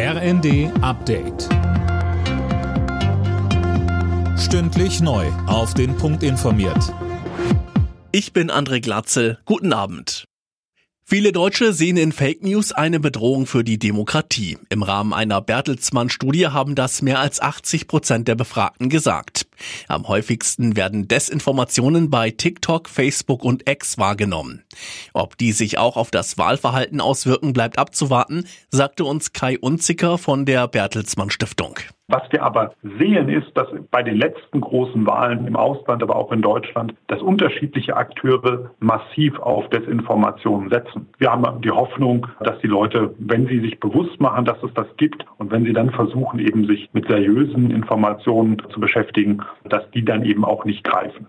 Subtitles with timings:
[0.00, 1.48] RND Update.
[4.38, 5.26] Stündlich neu.
[5.48, 6.94] Auf den Punkt informiert.
[8.12, 9.40] Ich bin André Glatzel.
[9.44, 10.26] Guten Abend.
[11.04, 14.56] Viele Deutsche sehen in Fake News eine Bedrohung für die Demokratie.
[14.68, 19.37] Im Rahmen einer Bertelsmann-Studie haben das mehr als 80 Prozent der Befragten gesagt.
[19.88, 24.64] Am häufigsten werden Desinformationen bei TikTok, Facebook und X wahrgenommen.
[25.12, 30.46] Ob die sich auch auf das Wahlverhalten auswirken, bleibt abzuwarten, sagte uns Kai Unzicker von
[30.46, 31.78] der Bertelsmann Stiftung.
[32.10, 36.32] Was wir aber sehen, ist, dass bei den letzten großen Wahlen im Ausland, aber auch
[36.32, 41.06] in Deutschland, dass unterschiedliche Akteure massiv auf Desinformation setzen.
[41.18, 44.86] Wir haben die Hoffnung, dass die Leute, wenn sie sich bewusst machen, dass es das
[44.96, 50.02] gibt und wenn sie dann versuchen, eben sich mit seriösen Informationen zu beschäftigen, dass die
[50.02, 51.26] dann eben auch nicht greifen.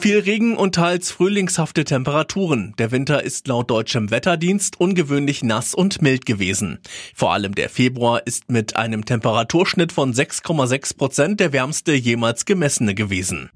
[0.00, 2.72] Viel Regen und teils frühlingshafte Temperaturen.
[2.78, 6.78] Der Winter ist laut deutschem Wetterdienst ungewöhnlich nass und mild gewesen.
[7.14, 12.94] Vor allem der Februar ist mit einem Temperaturschnitt von 6,6 Prozent der wärmste jemals gemessene
[12.94, 13.50] gewesen.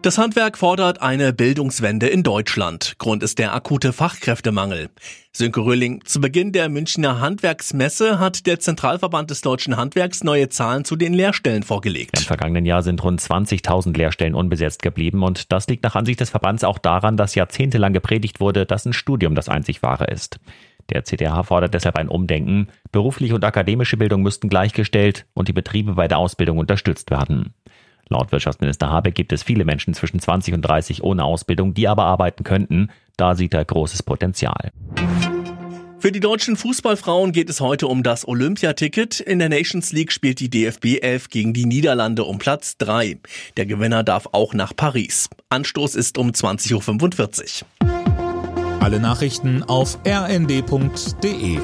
[0.00, 2.94] Das Handwerk fordert eine Bildungswende in Deutschland.
[2.98, 4.90] Grund ist der akute Fachkräftemangel.
[5.32, 10.84] Sönke Röhling, zu Beginn der Münchner Handwerksmesse hat der Zentralverband des deutschen Handwerks neue Zahlen
[10.84, 12.16] zu den Lehrstellen vorgelegt.
[12.16, 16.30] Im vergangenen Jahr sind rund 20.000 Lehrstellen unbesetzt geblieben und das liegt nach Ansicht des
[16.30, 20.38] Verbands auch daran, dass jahrzehntelang gepredigt wurde, dass ein Studium das einzig wahre ist.
[20.90, 22.68] Der CDH fordert deshalb ein Umdenken.
[22.92, 27.52] Berufliche und akademische Bildung müssten gleichgestellt und die Betriebe bei der Ausbildung unterstützt werden.
[28.08, 32.04] Laut Wirtschaftsminister Habeck gibt es viele Menschen zwischen 20 und 30 ohne Ausbildung, die aber
[32.04, 32.90] arbeiten könnten.
[33.16, 34.70] Da sieht er großes Potenzial.
[36.00, 39.18] Für die deutschen Fußballfrauen geht es heute um das Olympiaticket.
[39.18, 43.18] In der Nations League spielt die DFB 11 gegen die Niederlande um Platz 3.
[43.56, 45.28] Der Gewinner darf auch nach Paris.
[45.48, 48.78] Anstoß ist um 20.45 Uhr.
[48.80, 51.58] Alle Nachrichten auf rnd.de